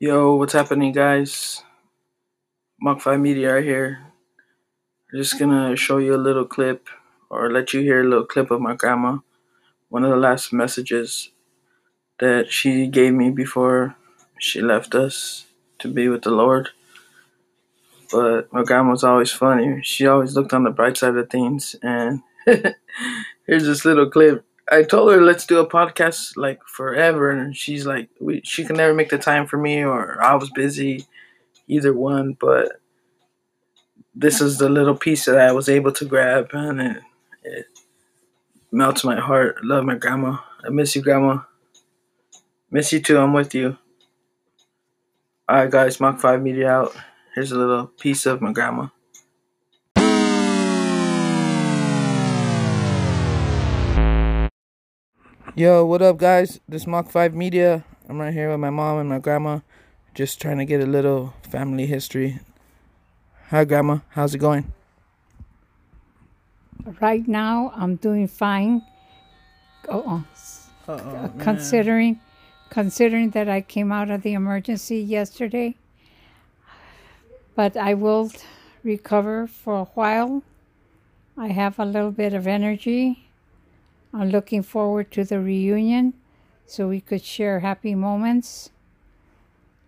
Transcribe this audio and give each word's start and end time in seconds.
Yo, 0.00 0.36
what's 0.36 0.52
happening, 0.52 0.92
guys? 0.92 1.64
Mach 2.80 3.00
5 3.00 3.18
Media 3.18 3.54
right 3.54 3.64
here. 3.64 3.98
I'm 5.12 5.18
just 5.18 5.40
gonna 5.40 5.74
show 5.74 5.98
you 5.98 6.14
a 6.14 6.16
little 6.16 6.44
clip 6.44 6.86
or 7.28 7.50
let 7.50 7.74
you 7.74 7.80
hear 7.80 8.02
a 8.02 8.08
little 8.08 8.24
clip 8.24 8.52
of 8.52 8.60
my 8.60 8.76
grandma. 8.76 9.18
One 9.88 10.04
of 10.04 10.10
the 10.10 10.16
last 10.16 10.52
messages 10.52 11.32
that 12.20 12.52
she 12.52 12.86
gave 12.86 13.12
me 13.12 13.30
before 13.30 13.96
she 14.38 14.60
left 14.60 14.94
us 14.94 15.46
to 15.80 15.88
be 15.88 16.08
with 16.08 16.22
the 16.22 16.30
Lord. 16.30 16.68
But 18.12 18.52
my 18.52 18.62
grandma's 18.62 19.02
always 19.02 19.32
funny. 19.32 19.82
She 19.82 20.06
always 20.06 20.36
looked 20.36 20.52
on 20.52 20.62
the 20.62 20.70
bright 20.70 20.96
side 20.96 21.16
of 21.16 21.28
things. 21.28 21.74
And 21.82 22.22
here's 22.46 23.66
this 23.66 23.84
little 23.84 24.08
clip. 24.08 24.44
I 24.70 24.82
told 24.82 25.10
her 25.12 25.22
let's 25.22 25.46
do 25.46 25.58
a 25.58 25.68
podcast 25.68 26.36
like 26.36 26.60
forever, 26.66 27.30
and 27.30 27.56
she's 27.56 27.86
like, 27.86 28.10
we, 28.20 28.42
she 28.44 28.64
can 28.64 28.76
never 28.76 28.92
make 28.92 29.08
the 29.08 29.18
time 29.18 29.46
for 29.46 29.56
me, 29.56 29.82
or 29.82 30.22
I 30.22 30.34
was 30.34 30.50
busy, 30.50 31.06
either 31.66 31.92
one. 31.92 32.36
But 32.38 32.80
this 34.14 34.40
is 34.40 34.58
the 34.58 34.68
little 34.68 34.96
piece 34.96 35.24
that 35.24 35.38
I 35.38 35.52
was 35.52 35.68
able 35.68 35.92
to 35.92 36.04
grab, 36.04 36.50
and 36.52 36.80
it, 36.80 37.02
it 37.44 37.66
melts 38.70 39.04
my 39.04 39.18
heart. 39.18 39.64
Love 39.64 39.84
my 39.84 39.94
grandma. 39.94 40.38
I 40.64 40.68
miss 40.68 40.94
you, 40.94 41.02
grandma. 41.02 41.40
Miss 42.70 42.92
you 42.92 43.00
too. 43.00 43.18
I'm 43.18 43.32
with 43.32 43.54
you. 43.54 43.78
All 45.48 45.56
right, 45.56 45.70
guys. 45.70 45.98
Mach 45.98 46.20
Five 46.20 46.42
Media 46.42 46.68
out. 46.68 46.96
Here's 47.34 47.52
a 47.52 47.58
little 47.58 47.86
piece 47.86 48.26
of 48.26 48.42
my 48.42 48.52
grandma. 48.52 48.88
Yo, 55.58 55.84
what 55.84 56.00
up, 56.00 56.18
guys? 56.18 56.60
This 56.68 56.86
Mach 56.86 57.10
5 57.10 57.34
Media. 57.34 57.84
I'm 58.08 58.20
right 58.20 58.32
here 58.32 58.48
with 58.48 58.60
my 58.60 58.70
mom 58.70 58.98
and 58.98 59.08
my 59.08 59.18
grandma, 59.18 59.58
just 60.14 60.40
trying 60.40 60.58
to 60.58 60.64
get 60.64 60.80
a 60.80 60.86
little 60.86 61.34
family 61.42 61.84
history. 61.84 62.38
Hi, 63.48 63.64
Grandma. 63.64 63.98
How's 64.10 64.36
it 64.36 64.38
going? 64.38 64.72
Right 67.00 67.26
now, 67.26 67.72
I'm 67.74 67.96
doing 67.96 68.28
fine. 68.28 68.82
Oh, 69.88 70.24
oh. 70.86 70.92
Uh-oh, 70.92 71.32
considering, 71.40 72.20
considering 72.70 73.30
that 73.30 73.48
I 73.48 73.60
came 73.60 73.90
out 73.90 74.12
of 74.12 74.22
the 74.22 74.34
emergency 74.34 74.98
yesterday, 75.00 75.74
but 77.56 77.76
I 77.76 77.94
will 77.94 78.30
recover 78.84 79.48
for 79.48 79.80
a 79.80 79.84
while. 79.96 80.44
I 81.36 81.48
have 81.48 81.80
a 81.80 81.84
little 81.84 82.12
bit 82.12 82.32
of 82.32 82.46
energy. 82.46 83.27
I'm 84.12 84.30
looking 84.30 84.62
forward 84.62 85.10
to 85.12 85.24
the 85.24 85.38
reunion 85.38 86.14
so 86.66 86.88
we 86.88 87.00
could 87.00 87.22
share 87.22 87.60
happy 87.60 87.94
moments. 87.94 88.70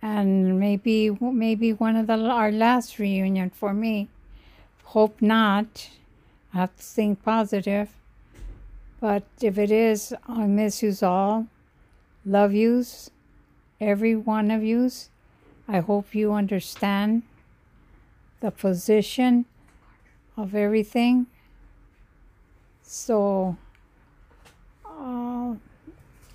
And 0.00 0.60
maybe 0.60 1.10
maybe 1.20 1.72
one 1.72 1.96
of 1.96 2.06
the 2.06 2.18
our 2.18 2.52
last 2.52 2.98
reunion 2.98 3.50
for 3.50 3.72
me. 3.72 4.08
Hope 4.84 5.22
not. 5.22 5.90
I 6.52 6.58
have 6.58 6.76
to 6.76 6.82
think 6.82 7.22
positive. 7.22 7.88
But 9.00 9.24
if 9.40 9.58
it 9.58 9.70
is, 9.70 10.14
I 10.28 10.46
miss 10.46 10.82
yous 10.82 11.02
all. 11.02 11.46
Love 12.24 12.52
yous. 12.52 13.10
Every 13.80 14.14
one 14.14 14.50
of 14.50 14.62
yous. 14.62 15.08
I 15.66 15.80
hope 15.80 16.14
you 16.14 16.32
understand 16.32 17.22
the 18.40 18.50
position 18.50 19.46
of 20.36 20.54
everything. 20.54 21.26
So 22.82 23.56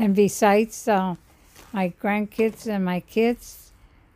and 0.00 0.16
besides 0.16 0.88
uh, 0.88 1.14
my 1.74 1.92
grandkids 2.02 2.66
and 2.66 2.82
my 2.82 3.00
kids, 3.00 3.70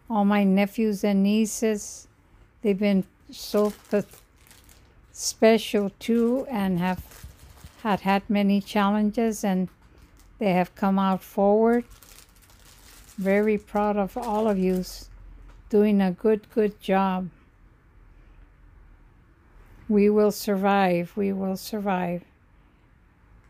all 0.08 0.24
my 0.24 0.42
nephews 0.42 1.04
and 1.04 1.22
nieces, 1.22 2.08
they've 2.62 2.78
been 2.78 3.04
so 3.30 3.70
special 5.12 5.90
too 5.98 6.46
and 6.50 6.78
have 6.78 7.26
had 7.82 8.00
had 8.00 8.22
many 8.30 8.62
challenges 8.62 9.44
and 9.44 9.68
they 10.38 10.52
have 10.54 10.74
come 10.74 10.98
out 10.98 11.22
forward. 11.22 11.84
Very 13.18 13.58
proud 13.58 13.98
of 13.98 14.16
all 14.16 14.48
of 14.48 14.58
you 14.58 14.82
doing 15.68 16.00
a 16.00 16.12
good, 16.12 16.48
good 16.54 16.80
job. 16.80 17.28
We 19.86 20.08
will 20.08 20.32
survive. 20.32 21.12
We 21.14 21.30
will 21.30 21.58
survive. 21.58 22.22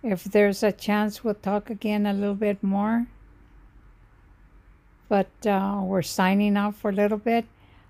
If 0.04 0.24
there's 0.24 0.62
a 0.62 0.70
chance, 0.70 1.24
we'll 1.24 1.34
talk 1.34 1.70
again 1.70 2.04
a 2.04 2.12
little 2.12 2.34
bit 2.34 2.62
more. 2.62 3.06
But 5.08 5.46
uh, 5.46 5.80
we're 5.82 6.02
signing 6.02 6.58
off 6.58 6.76
for 6.76 6.90
a 6.90 6.94
little 6.94 7.16
bit. 7.16 7.46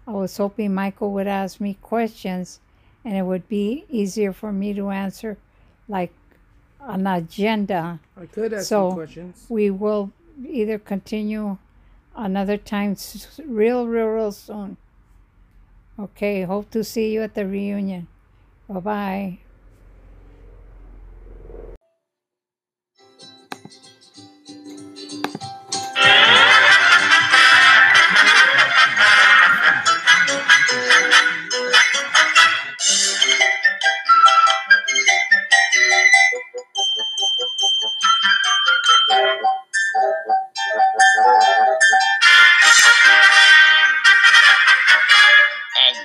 I 0.06 0.12
was 0.12 0.36
hoping 0.36 0.72
Michael 0.74 1.12
would 1.12 1.26
ask 1.26 1.60
me 1.60 1.76
questions 1.82 2.60
and 3.04 3.16
it 3.16 3.22
would 3.22 3.48
be 3.48 3.84
easier 3.90 4.32
for 4.32 4.52
me 4.52 4.72
to 4.74 4.90
answer, 4.90 5.38
like 5.88 6.12
an 6.80 7.06
agenda. 7.06 7.98
I 8.16 8.26
could 8.26 8.52
ask 8.52 8.66
So- 8.68 8.92
questions. 8.92 9.46
We 9.48 9.70
will 9.70 10.12
either 10.46 10.78
continue 10.78 11.58
another 12.14 12.56
time 12.56 12.96
real, 13.44 13.88
real, 13.88 14.06
real 14.06 14.32
soon. 14.32 14.76
Okay, 15.98 16.42
hope 16.42 16.70
to 16.70 16.84
see 16.84 17.12
you 17.12 17.22
at 17.22 17.34
the 17.34 17.46
reunion. 17.46 18.06
Bye 18.68 18.80
bye. 18.80 19.38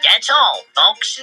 That's 0.03 0.29
all, 0.29 0.61
folks. 0.75 1.21